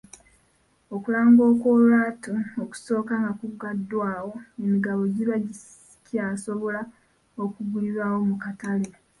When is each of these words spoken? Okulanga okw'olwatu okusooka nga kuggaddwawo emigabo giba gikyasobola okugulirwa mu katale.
Okulanga 0.95 1.41
okw'olwatu 1.51 2.33
okusooka 2.63 3.13
nga 3.21 3.31
kuggaddwawo 3.39 4.33
emigabo 4.63 5.01
giba 5.15 5.35
gikyasobola 5.45 6.81
okugulirwa 7.43 8.05
mu 8.29 8.35
katale. 8.43 8.89